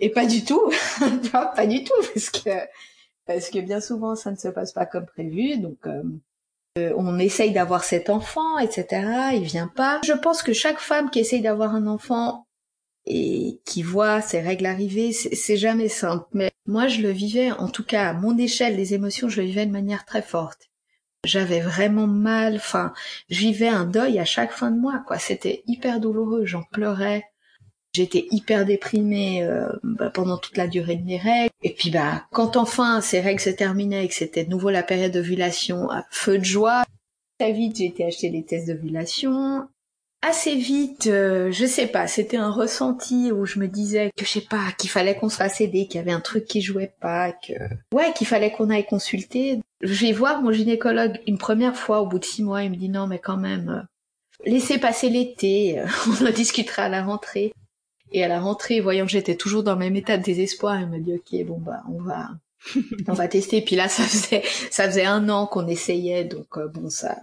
[0.00, 0.72] Et pas du tout,
[1.32, 2.50] pas du tout, parce que
[3.26, 5.58] parce que bien souvent, ça ne se passe pas comme prévu.
[5.58, 6.02] Donc, euh,
[6.78, 8.86] euh, on essaye d'avoir cet enfant, etc.
[9.34, 10.00] Il vient pas.
[10.04, 12.46] Je pense que chaque femme qui essaye d'avoir un enfant
[13.04, 16.26] et qui voit ces règles arriver, c'est jamais simple.
[16.32, 19.46] Mais moi, je le vivais, en tout cas à mon échelle des émotions, je le
[19.46, 20.70] vivais de manière très forte.
[21.24, 22.92] J'avais vraiment mal, enfin,
[23.28, 25.18] je vivais un deuil à chaque fin de mois, quoi.
[25.18, 27.24] C'était hyper douloureux, j'en pleurais.
[27.92, 31.52] J'étais hyper déprimée euh, bah, pendant toute la durée de mes règles.
[31.62, 34.82] Et puis bah quand enfin ces règles se terminaient et que c'était de nouveau la
[34.82, 36.84] période d'ovulation, feu de joie.
[37.38, 39.68] Très vite, j'ai été acheter des tests d'ovulation
[40.22, 44.30] assez vite, euh, je sais pas, c'était un ressenti où je me disais que je
[44.30, 46.92] sais pas, qu'il fallait qu'on se fasse aider, qu'il y avait un truc qui jouait
[47.00, 47.52] pas, que
[47.94, 49.60] ouais, qu'il fallait qu'on aille consulter.
[49.80, 52.76] Je vais voir mon gynécologue une première fois au bout de six mois, il me
[52.76, 55.86] dit non mais quand même, euh, laissez passer l'été, euh,
[56.20, 57.52] on en discutera à la rentrée.
[58.10, 60.88] Et à la rentrée, voyant que j'étais toujours dans le même état de désespoir, il
[60.88, 62.30] me dit ok bon bah on va
[63.06, 63.60] on va tester.
[63.60, 67.18] Puis là ça faisait ça faisait un an qu'on essayait donc bon ça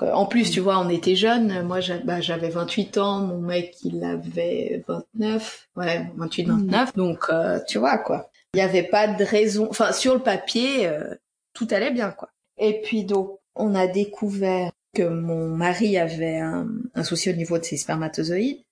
[0.00, 1.66] en plus, tu vois, on était jeunes.
[1.66, 5.68] Moi, bah, j'avais 28 ans, mon mec, il avait 29.
[5.76, 6.96] Ouais, 28, 29.
[6.96, 8.30] Donc, euh, tu vois, quoi.
[8.54, 9.68] Il n'y avait pas de raison.
[9.70, 11.14] Enfin, sur le papier, euh,
[11.52, 12.30] tout allait bien, quoi.
[12.58, 16.66] Et puis, donc, on a découvert que mon mari avait un,
[17.02, 18.62] souci au niveau de ses spermatozoïdes.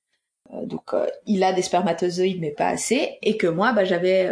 [0.54, 0.94] Euh, donc,
[1.26, 3.18] il a des spermatozoïdes, mais pas assez.
[3.22, 4.30] Et que moi, bah, j'avais,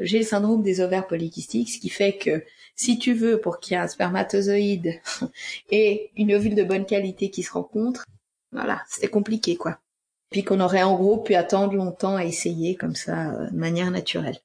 [0.00, 2.42] j'ai le syndrome des ovaires polykystiques, ce qui fait que
[2.80, 4.94] si tu veux, pour qu'il y ait un spermatozoïde
[5.70, 8.06] et une ovule de bonne qualité qui se rencontrent,
[8.52, 9.78] voilà, c'était compliqué, quoi.
[10.30, 13.90] Puis qu'on aurait en gros pu attendre longtemps à essayer comme ça, euh, de manière
[13.90, 14.38] naturelle.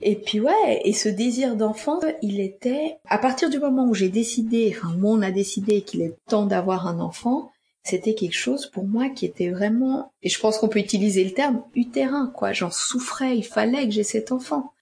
[0.00, 4.08] Et puis ouais, et ce désir d'enfant, il était à partir du moment où j'ai
[4.08, 7.52] décidé, enfin où on a décidé qu'il est temps d'avoir un enfant,
[7.84, 11.30] c'était quelque chose pour moi qui était vraiment, et je pense qu'on peut utiliser le
[11.30, 12.52] terme utérin, quoi.
[12.52, 14.72] J'en souffrais, il fallait que j'ai cet enfant.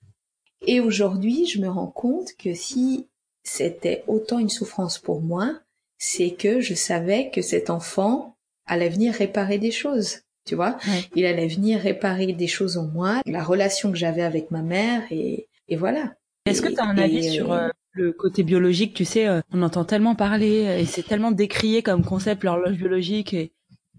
[0.66, 3.08] Et aujourd'hui, je me rends compte que si
[3.42, 5.58] c'était autant une souffrance pour moi,
[5.98, 10.78] c'est que je savais que cet enfant allait venir réparer des choses tu vois.
[11.14, 15.02] Il allait venir réparer des choses en moi, la relation que j'avais avec ma mère,
[15.10, 16.14] et, et voilà.
[16.46, 19.62] Est-ce que tu as un avis sur euh, le côté biologique Tu sais, euh, on
[19.62, 23.52] entend tellement parler, et c'est tellement décrié comme concept l'horloge biologique, et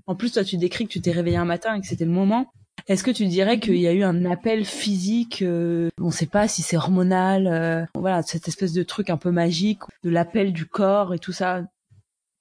[0.08, 2.12] en plus, toi, tu décris que tu t'es réveillé un matin et que c'était le
[2.12, 2.48] moment.
[2.88, 6.26] Est-ce que tu dirais qu'il y a eu un appel physique euh, On ne sait
[6.26, 10.54] pas si c'est hormonal, euh, voilà, cette espèce de truc un peu magique, de l'appel
[10.54, 11.64] du corps et tout ça?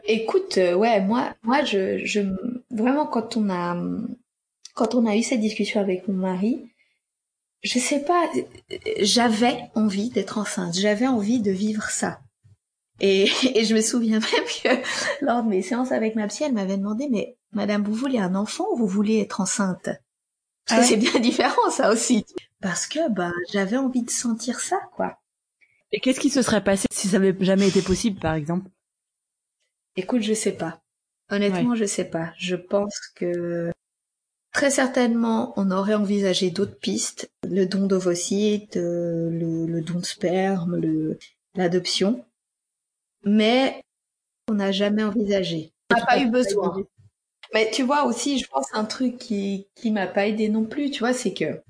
[0.05, 2.21] Écoute, euh, ouais, moi, moi, je, je,
[2.71, 3.77] vraiment, quand on a,
[4.75, 6.65] quand on a eu cette discussion avec mon mari,
[7.63, 8.31] je sais pas,
[9.01, 12.21] j'avais envie d'être enceinte, j'avais envie de vivre ça.
[13.01, 13.25] Et,
[13.55, 16.79] et je me souviens même que lors de mes séances avec ma psy, elle m'avait
[16.79, 19.91] demandé, mais Madame, vous voulez un enfant ou vous voulez être enceinte?
[20.71, 22.25] Parce que ah c'est bien différent, ça aussi.
[22.61, 25.19] Parce que bah j'avais envie de sentir ça, quoi.
[25.93, 28.71] Et qu'est-ce qui se serait passé si ça avait jamais été possible, par exemple?
[29.97, 30.81] Écoute, je sais pas.
[31.31, 32.33] Honnêtement, je sais pas.
[32.39, 33.73] Je pense que
[34.53, 40.77] très certainement, on aurait envisagé d'autres pistes, le don d'ovocytes, euh, le, don de sperme,
[40.77, 41.19] le,
[41.55, 42.25] l'adoption,
[43.25, 43.83] mais
[44.49, 45.73] on n'a jamais envisagé.
[45.91, 46.85] On n'a pas eu besoin.
[47.55, 50.91] Mais tu vois aussi, je pense un truc qui qui m'a pas aidé non plus,
[50.91, 51.63] tu vois, c'est que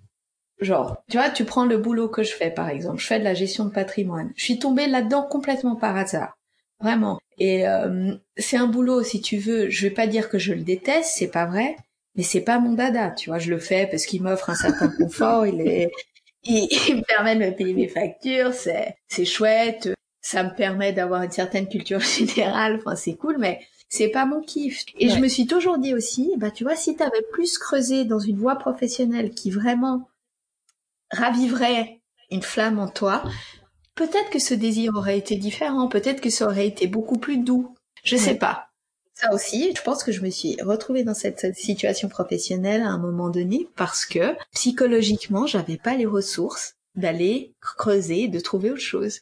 [0.61, 3.25] genre, tu vois, tu prends le boulot que je fais par exemple, je fais de
[3.25, 4.33] la gestion de patrimoine.
[4.37, 6.37] Je suis tombée là-dedans complètement par hasard.
[6.81, 7.19] Vraiment.
[7.38, 9.69] Et euh, c'est un boulot, si tu veux.
[9.71, 11.77] Je vais pas dire que je le déteste, c'est pas vrai,
[12.14, 13.11] mais c'est pas mon dada.
[13.11, 15.47] Tu vois, je le fais parce qu'il m'offre un certain confort.
[15.47, 15.90] il est,
[16.45, 18.55] il, me permet de me payer mes factures.
[18.55, 19.90] C'est, c'est chouette.
[20.23, 22.01] Ça me permet d'avoir une certaine culture
[22.35, 22.77] générale.
[22.79, 24.85] Enfin, c'est cool, mais c'est pas mon kiff.
[24.98, 28.20] Et je me suis toujours dit aussi, bah tu vois, si t'avais plus creusé dans
[28.20, 30.09] une voie professionnelle qui vraiment
[31.11, 32.00] raviverait
[32.31, 33.24] une flamme en toi,
[33.96, 37.74] peut-être que ce désir aurait été différent, peut-être que ça aurait été beaucoup plus doux.
[38.05, 38.68] Je sais pas.
[39.14, 42.98] Ça aussi, je pense que je me suis retrouvée dans cette situation professionnelle à un
[42.98, 49.20] moment donné parce que psychologiquement, j'avais pas les ressources d'aller creuser, de trouver autre chose.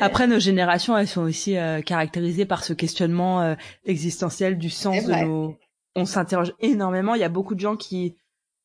[0.00, 5.04] Après, nos générations, elles sont aussi euh, caractérisées par ce questionnement euh, existentiel du sens
[5.04, 5.56] de nos.
[5.94, 7.14] On s'interroge énormément.
[7.14, 8.16] Il y a beaucoup de gens qui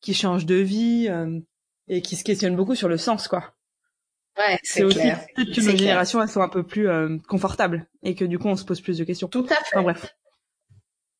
[0.02, 1.40] qui changent de vie euh,
[1.88, 3.54] et qui se questionnent beaucoup sur le sens, quoi.
[4.38, 8.14] Ouais, c'est aussi peut-être que nos générations elles sont un peu plus euh, confortables et
[8.14, 9.28] que du coup on se pose plus de questions.
[9.28, 9.76] Tout à fait.
[9.76, 10.16] Enfin, bref.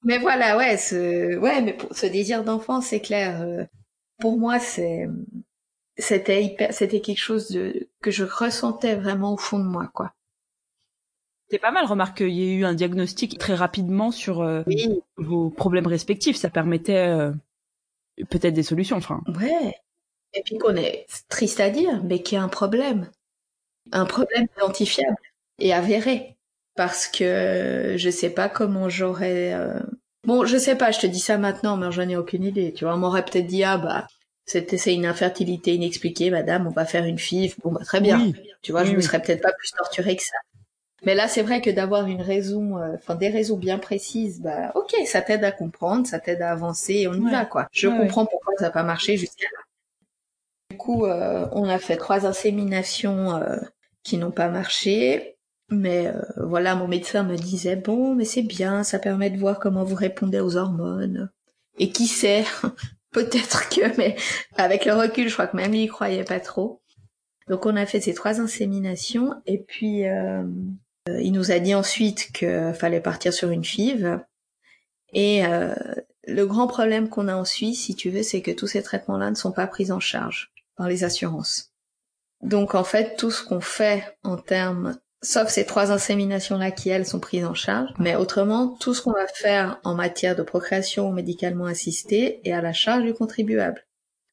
[0.03, 3.43] Mais voilà, ouais, ce ouais, mais pour ce désir d'enfant, c'est clair.
[3.43, 3.65] Euh,
[4.19, 5.07] pour moi, c'est
[5.97, 10.13] c'était hyper, c'était quelque chose de que je ressentais vraiment au fond de moi, quoi.
[11.51, 14.63] C'est pas mal, remarque qu'il y ait eu un diagnostic très rapidement sur euh,
[15.19, 16.37] vos problèmes respectifs.
[16.37, 17.31] Ça permettait
[18.31, 19.21] peut-être des solutions, enfin.
[19.39, 19.75] Ouais.
[20.35, 23.11] Et puis qu'on est triste à dire, mais qu'il y a un problème.
[23.93, 25.17] Un problème identifiable
[25.59, 26.37] et avéré.
[26.75, 29.53] Parce que je sais pas comment j'aurais...
[29.53, 29.79] Euh,
[30.25, 32.73] bon, je sais pas, je te dis ça maintenant, mais j'en ai aucune idée.
[32.73, 34.07] Tu vois, on m'aurait peut-être dit, ah bah,
[34.45, 37.57] c'est une infertilité inexpliquée, madame, on va faire une FIV.
[37.63, 38.33] Bon, bah très bien.
[38.63, 40.37] Tu vois, je me serais peut-être pas plus torturée que ça.
[41.05, 44.71] Mais là, c'est vrai que d'avoir une raison, euh, enfin des raisons bien précises, bah
[44.77, 47.67] ok, ça t'aide à comprendre, ça t'aide à avancer et on y va quoi.
[47.73, 49.63] Je comprends pourquoi ça n'a pas marché jusqu'à là.
[50.71, 53.59] Du coup, euh, on a fait trois inséminations euh,
[54.05, 55.37] qui n'ont pas marché.
[55.69, 59.59] Mais euh, voilà, mon médecin me disait bon, mais c'est bien, ça permet de voir
[59.59, 61.31] comment vous répondez aux hormones.
[61.79, 62.45] Et qui sait,
[63.13, 64.17] peut-être que, mais
[64.57, 66.83] avec le recul, je crois que même lui il croyait pas trop.
[67.49, 70.05] Donc on a fait ces trois inséminations et puis
[71.07, 74.21] il nous a dit ensuite qu'il fallait partir sur une FIV.
[75.13, 75.43] Et
[76.25, 79.31] le grand problème qu'on a en Suisse, si tu veux, c'est que tous ces traitements-là
[79.31, 81.73] ne sont pas pris en charge dans les assurances.
[82.41, 87.07] Donc en fait, tout ce qu'on fait en termes, sauf ces trois inséminations-là qui elles
[87.07, 91.13] sont prises en charge, mais autrement, tout ce qu'on va faire en matière de procréation
[91.13, 93.87] médicalement assistée est à la charge du contribuable.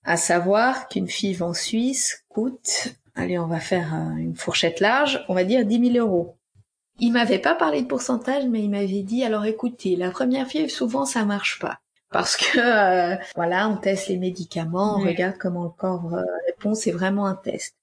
[0.03, 5.35] À savoir qu'une FIV en Suisse coûte, allez, on va faire une fourchette large, on
[5.35, 6.37] va dire 10 000 euros.
[6.99, 10.69] Il m'avait pas parlé de pourcentage, mais il m'avait dit, alors écoutez, la première FIV,
[10.69, 11.79] souvent ça marche pas
[12.11, 16.73] parce que euh, voilà, on teste les médicaments, on regarde comment le corps euh, répond,
[16.73, 17.75] c'est vraiment un test.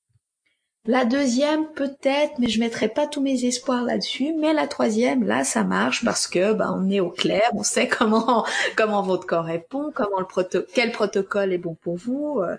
[0.86, 4.32] La deuxième peut-être, mais je mettrai pas tous mes espoirs là-dessus.
[4.38, 7.88] Mais la troisième, là, ça marche parce que bah, on est au clair, on sait
[7.98, 8.46] comment
[8.76, 12.40] comment votre corps répond, comment le quel protocole est bon pour vous.
[12.40, 12.56] Euh.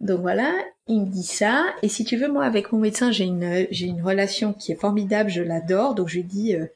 [0.00, 0.52] Donc voilà,
[0.88, 1.64] il me dit ça.
[1.82, 4.80] Et si tu veux, moi, avec mon médecin, j'ai une, j'ai une relation qui est
[4.80, 5.94] formidable, je l'adore.
[5.94, 6.66] Donc je lui dis, euh,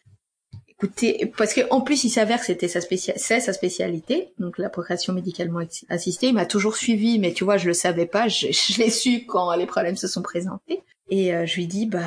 [0.78, 4.58] écoutez, parce que en plus, il s'avère que c'était sa spécial, c'est sa spécialité, donc
[4.58, 6.28] la procréation médicalement assistée.
[6.28, 8.28] Il m'a toujours suivi, mais tu vois, je le savais pas.
[8.28, 10.82] Je, je l'ai su quand les problèmes se sont présentés.
[11.10, 12.04] Et euh, je lui dis, bah,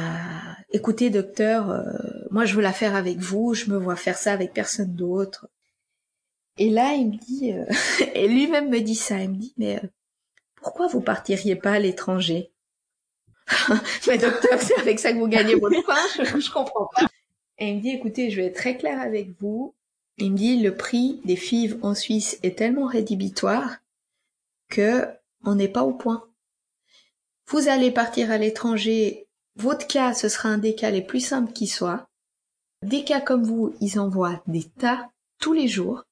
[0.72, 1.82] écoutez, docteur, euh,
[2.30, 3.54] moi, je veux la faire avec vous.
[3.54, 5.48] Je me vois faire ça avec personne d'autre.
[6.58, 7.54] Et là, il me dit,
[8.16, 9.20] et lui-même me dit ça.
[9.20, 9.82] Il me dit, mais
[10.56, 12.52] pourquoi vous partiriez pas à l'étranger?
[14.08, 17.08] Mais docteur, c'est avec ça que vous gagnez votre pain, je, je comprends pas.
[17.62, 19.74] Et il me dit, écoutez, je vais être très clair avec vous.
[20.17, 23.78] Il me dit, le prix des fives en Suisse est tellement rédhibitoire
[24.69, 25.08] que
[25.45, 26.28] on n'est pas au point.
[27.47, 31.54] Vous allez partir à l'étranger, votre cas, ce sera un des cas les plus simples
[31.54, 32.10] qui soit.
[32.84, 36.04] Des cas comme vous, ils envoient des tas tous les jours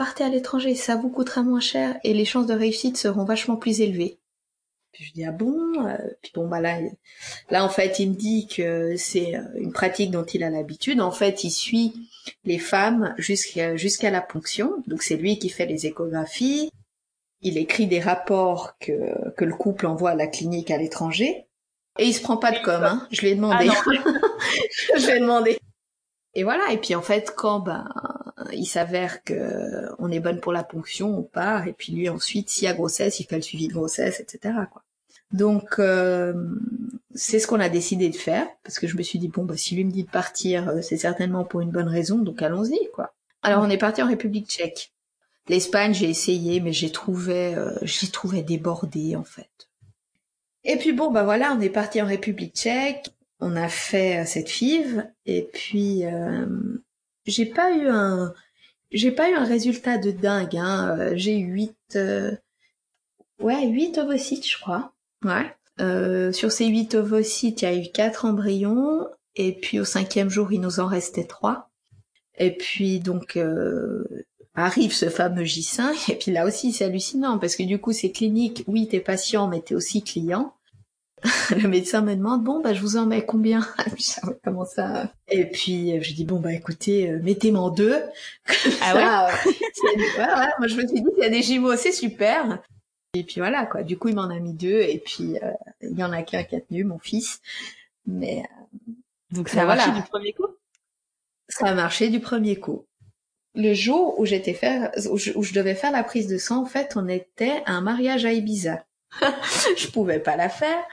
[0.00, 3.56] partez à l'étranger, ça vous coûtera moins cher et les chances de réussite seront vachement
[3.56, 4.18] plus élevées.
[4.92, 6.78] Puis je dis ah bon euh, Puis bon bah là,
[7.50, 11.00] là en fait il me dit que c'est euh, une pratique dont il a l'habitude.
[11.00, 11.94] En fait il suit
[12.44, 14.82] les femmes jusqu'à jusqu'à la ponction.
[14.86, 16.70] Donc c'est lui qui fait les échographies.
[17.42, 21.46] Il écrit des rapports que que le couple envoie à la clinique à l'étranger.
[21.98, 22.82] Et il se prend pas de com.
[22.82, 23.06] Hein.
[23.10, 23.68] Je lui ai demandé.
[23.68, 23.82] Ah
[24.96, 25.58] je lui ai demandé.
[26.34, 26.70] Et voilà.
[26.72, 27.88] Et puis en fait quand ben
[28.52, 32.48] il s'avère que on est bonne pour la ponction, on part, et puis lui ensuite,
[32.48, 34.54] s'il y a grossesse, il fait le suivi de grossesse, etc.
[34.72, 34.82] Quoi.
[35.32, 36.34] Donc euh,
[37.14, 39.56] c'est ce qu'on a décidé de faire, parce que je me suis dit bon bah
[39.56, 42.78] si lui me dit de partir, euh, c'est certainement pour une bonne raison, donc allons-y
[42.92, 43.14] quoi.
[43.42, 44.92] Alors on est parti en République Tchèque.
[45.48, 49.68] L'Espagne j'ai essayé, mais j'ai trouvé euh, j'ai trouvé débordé en fait.
[50.64, 54.48] Et puis bon bah voilà, on est parti en République Tchèque, on a fait cette
[54.48, 56.04] FIV, et puis
[57.26, 58.34] j'ai pas eu un
[58.90, 60.96] j'ai pas eu un résultat de dingue hein.
[60.98, 62.36] Euh, j'ai eu 8 euh,
[63.40, 64.92] ouais, 8 ovocytes, je crois.
[65.24, 65.54] Ouais.
[65.80, 70.28] Euh, sur ces 8 ovocytes, il y a eu 4 embryons et puis au cinquième
[70.28, 71.70] jour, il nous en restait 3.
[72.38, 73.38] Et puis donc
[74.54, 78.10] arrive ce fameux J5 et puis là aussi c'est hallucinant parce que du coup c'est
[78.10, 80.54] clinique, oui t'es patient mais t'es aussi client.
[81.50, 83.66] le médecin me demande bon bah je vous en mets combien?
[84.44, 88.02] Comment ça et puis euh, je dis bon bah écoutez euh, mettez-moi en deux.
[88.82, 89.32] Ah ouais,
[90.18, 90.24] euh,
[90.58, 92.62] moi je me suis dit il y a des jumeaux c'est super.
[93.14, 93.82] Et puis voilà quoi.
[93.82, 94.80] Du coup il m'en a mis deux.
[94.80, 95.36] Et puis
[95.82, 97.40] il y en a qu'un qui a tenu mon fils.
[98.06, 98.42] Mais
[99.30, 100.46] donc ça a marché du premier coup?
[101.48, 102.86] Ça a marché du premier coup.
[103.54, 106.62] Le jour où j'étais faire où je, où je devais faire la prise de sang
[106.62, 108.84] en fait on était à un mariage à Ibiza.
[109.76, 110.84] Je pouvais pas la faire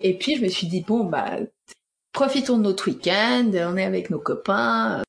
[0.00, 1.38] et puis je me suis dit bon bah
[2.12, 5.02] profitons de notre week-end, on est avec nos copains.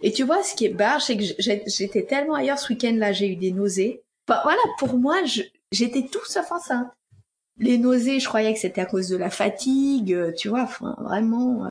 [0.00, 1.24] Et tu vois, ce qui est barre, c'est que
[1.66, 4.02] j'étais tellement ailleurs ce week-end-là, j'ai eu des nausées.
[4.28, 5.16] Bah, voilà, pour moi,
[5.72, 6.88] j'étais tout sauf enceinte.
[7.58, 11.68] Les nausées, je croyais que c'était à cause de la fatigue, tu vois, enfin vraiment.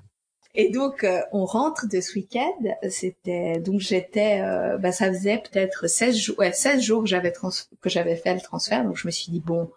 [0.59, 2.57] Et donc euh, on rentre de ce week-end,
[2.89, 7.31] c'était donc j'étais, euh, bah ça faisait peut-être 16 jours, ouais 16 jours que j'avais
[7.31, 9.69] que j'avais fait le transfert, donc je me suis dit bon,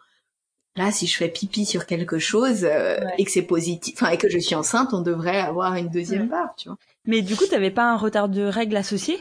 [0.80, 4.16] Là, si je fais pipi sur quelque chose euh, et que c'est positif, enfin et
[4.16, 6.78] que je suis enceinte, on devrait avoir une deuxième barre, tu vois.
[7.04, 9.18] Mais du coup, t'avais pas un retard de règles associé?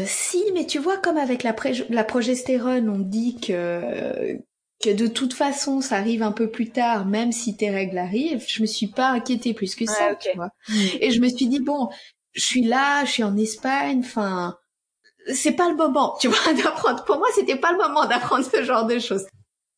[0.00, 1.56] Euh, Si, mais tu vois, comme avec la,
[1.90, 4.38] la progestérone, on dit que
[4.84, 8.44] que de toute façon, ça arrive un peu plus tard, même si tes règles arrivent.
[8.46, 10.50] Je me suis pas inquiétée plus que ça, tu vois.
[10.68, 10.74] Mm.
[11.00, 11.88] Et je me suis dit bon,
[12.34, 14.56] je suis là, je suis en Espagne, enfin
[15.32, 17.04] c'est pas le moment, tu vois, d'apprendre.
[17.04, 19.24] Pour moi, c'était pas le moment d'apprendre ce genre de choses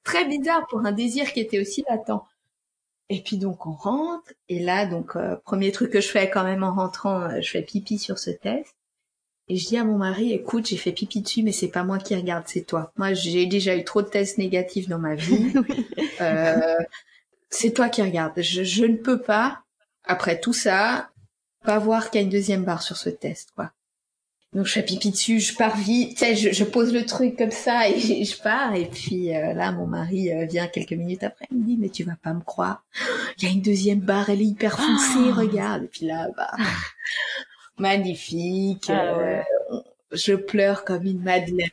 [0.07, 2.25] très bizarre pour un désir qui était aussi latent.
[3.09, 6.45] Et puis donc on rentre et là donc euh, premier truc que je fais quand
[6.45, 8.75] même en rentrant, euh, je fais pipi sur ce test
[9.49, 11.99] et je dis à mon mari écoute j'ai fait pipi dessus mais c'est pas moi
[11.99, 12.93] qui regarde c'est toi.
[12.97, 15.53] Moi j'ai déjà eu trop de tests négatifs dans ma vie.
[16.21, 16.79] euh,
[17.51, 18.41] c'est toi qui regarde.
[18.41, 19.63] Je, je ne peux pas
[20.05, 21.11] après tout ça
[21.65, 23.71] pas voir qu'il y a une deuxième barre sur ce test quoi.
[24.57, 27.37] Donc je fais pipi dessus, je pars vite, tu sais, je, je, pose le truc
[27.37, 28.75] comme ça et je pars.
[28.75, 31.91] Et puis euh, là, mon mari euh, vient quelques minutes après, il me dit mais
[31.91, 32.83] tu vas pas me croire,
[33.39, 35.35] il y a une deuxième barre, elle est hyper foncée, ah.
[35.35, 35.85] regarde.
[35.85, 36.51] Et puis là, bah
[37.79, 39.43] magnifique, ah euh,
[40.13, 41.69] je pleure comme une madeleine.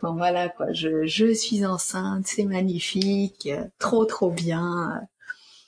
[0.00, 5.02] Bon voilà quoi, je, je suis enceinte, c'est magnifique, trop trop bien.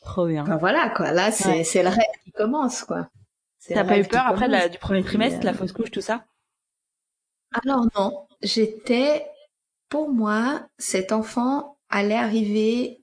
[0.01, 0.45] Trop bien.
[0.45, 3.11] Enfin, voilà quoi, là c'est c'est le rêve qui commence quoi.
[3.69, 6.25] T'as pas eu peur après du premier trimestre, la fausse couche, tout ça?
[7.65, 9.27] Alors non, j'étais,
[9.89, 13.03] pour moi, cet enfant allait arriver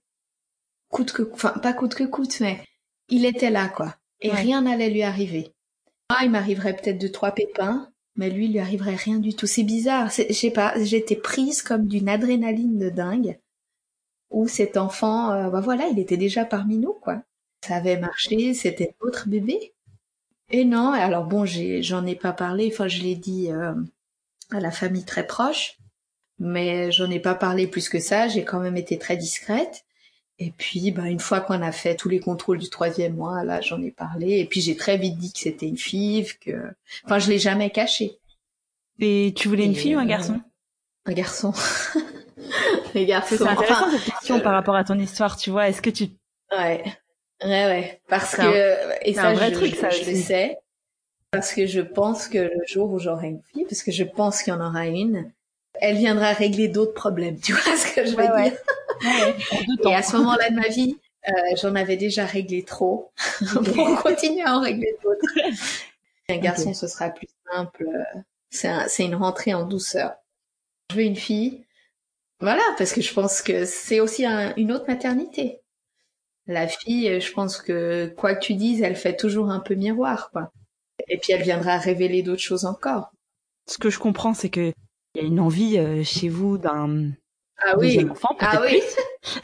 [0.89, 2.63] coûte que, enfin pas coûte que coûte, mais
[3.09, 5.53] il était là quoi, et rien n'allait lui arriver.
[6.09, 9.47] Moi, il m'arriverait peut-être deux trois pépins, mais lui, il lui arriverait rien du tout.
[9.47, 13.39] C'est bizarre, je sais pas, j'étais prise comme d'une adrénaline de dingue.
[14.29, 17.21] où cet enfant, euh, bah voilà, il était déjà parmi nous, quoi.
[17.65, 19.73] Ça avait marché, c'était notre bébé.
[20.51, 23.73] Et non, alors bon, j'en ai pas parlé, enfin je l'ai dit euh,
[24.51, 25.77] à la famille très proche,
[26.39, 29.85] mais j'en ai pas parlé plus que ça, j'ai quand même été très discrète.
[30.41, 33.59] Et puis, bah, une fois qu'on a fait tous les contrôles du troisième mois, là,
[33.59, 34.39] j'en ai parlé.
[34.39, 36.73] Et puis, j'ai très vite dit que c'était une fille, que,
[37.03, 38.17] enfin, je l'ai jamais caché.
[38.99, 40.39] Et tu voulais une fille ou un garçon?
[41.05, 41.53] Un garçon.
[42.93, 43.35] Les garçons.
[43.37, 45.67] C'est intéressant cette question par rapport à ton histoire, tu vois.
[45.67, 46.09] Est-ce que tu
[46.51, 46.83] Ouais.
[47.43, 48.01] Ouais, ouais.
[48.07, 50.57] Parce que, et ça, un vrai je, truc, ça, je le sais.
[51.31, 54.41] Parce que je pense que le jour où j'aurai une fille, parce que je pense
[54.41, 55.31] qu'il y en aura une,
[55.75, 57.39] elle viendra régler d'autres problèmes.
[57.39, 58.57] Tu vois ce que je veux dire?
[59.03, 59.35] Ouais.
[59.91, 61.31] et à ce moment-là de ma vie, euh,
[61.61, 63.11] j'en avais déjà réglé trop
[63.53, 65.61] pour continuer à en régler d'autres.
[66.29, 67.87] Un garçon, ce sera plus simple.
[68.49, 70.13] C'est une rentrée en douceur.
[70.89, 71.63] Je veux une fille.
[72.41, 75.61] Voilà, parce que je pense que c'est aussi une autre maternité.
[76.49, 80.31] La fille, je pense que quoi que tu dises, elle fait toujours un peu miroir,
[80.31, 80.51] quoi.
[81.07, 83.11] Et puis elle viendra révéler d'autres choses encore.
[83.67, 84.73] Ce que je comprends, c'est que
[85.13, 87.11] il y a une envie euh, chez vous d'un
[87.63, 88.03] ah oui.
[88.09, 88.81] enfant, ah oui.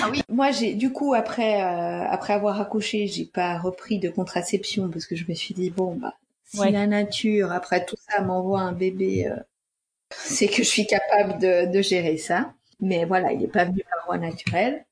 [0.00, 0.22] ah oui.
[0.30, 5.04] Moi, j'ai du coup après euh, après avoir accouché, j'ai pas repris de contraception parce
[5.04, 6.14] que je me suis dit bon bah
[6.44, 9.36] si la nature après tout ça m'envoie un bébé, euh,
[10.10, 12.54] c'est que je suis capable de, de gérer ça.
[12.80, 14.86] Mais voilà, il est pas venu par voie naturelle.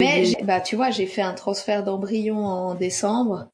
[0.00, 3.50] Mais bah tu vois, j'ai fait un transfert d'embryon en décembre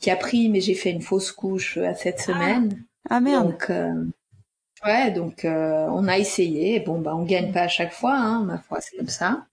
[0.00, 2.24] qui a pris, mais j'ai fait une fausse couche à cette ah.
[2.24, 2.84] semaine.
[3.10, 3.50] Ah, merde.
[3.50, 4.04] Donc euh,
[4.84, 6.80] ouais, donc euh, on a essayé.
[6.80, 9.46] Bon bah on gagne pas à chaque fois, hein, ma foi, c'est comme ça.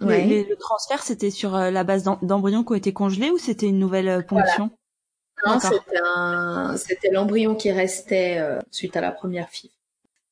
[0.00, 0.24] Ouais.
[0.48, 3.78] le transfert, c'était sur euh, la base d'embryons qui ont été congelés ou c'était une
[3.78, 4.70] nouvelle ponction?
[5.46, 6.76] Non, c'était un...
[6.78, 9.72] c'était l'embryon qui restait suite à la première fille.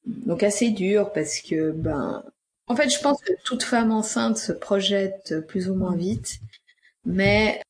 [0.07, 2.23] Donc assez dur parce que ben
[2.69, 6.39] en fait, je pense que toute femme enceinte se projette plus ou moins vite,
[7.05, 7.61] mais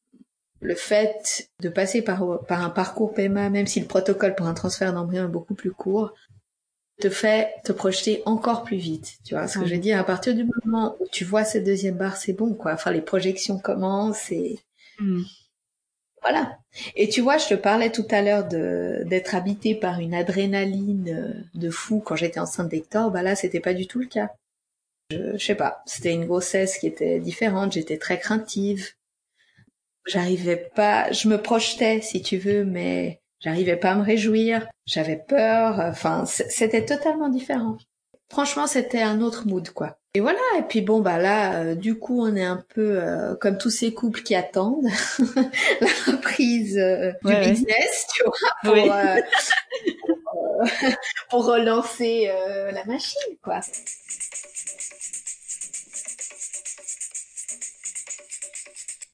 [0.60, 4.54] le fait de passer par, par un parcours PMA, même si le protocole pour un
[4.54, 6.12] transfert d'embryon est beaucoup plus court,
[7.00, 9.18] te fait te projeter encore plus vite.
[9.24, 10.00] Tu vois ce que je veux dire?
[10.00, 12.72] À partir du moment où tu vois cette deuxième barre, c'est bon, quoi.
[12.72, 14.58] Enfin, les projections commencent et
[14.98, 15.22] hmm.
[16.22, 16.58] voilà.
[16.96, 21.46] Et tu vois, je te parlais tout à l'heure de d'être habité par une adrénaline
[21.54, 23.12] de fou quand j'étais enceinte d'Hector.
[23.12, 24.30] Bah là, c'était pas du tout le cas.
[25.10, 28.92] Je, je sais pas, c'était une grossesse qui était différente, j'étais très craintive.
[30.06, 35.16] J'arrivais pas, je me projetais si tu veux, mais j'arrivais pas à me réjouir, j'avais
[35.16, 37.78] peur, enfin c'était totalement différent.
[38.30, 39.98] Franchement, c'était un autre mood quoi.
[40.12, 43.34] Et voilà, et puis bon bah là euh, du coup, on est un peu euh,
[43.36, 44.88] comme tous ces couples qui attendent
[45.80, 48.74] la reprise euh, du business, tu vois, pour,
[51.30, 52.30] pour relancer
[52.72, 53.60] la machine quoi.